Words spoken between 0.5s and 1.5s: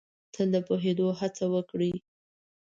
د پوهېدو هڅه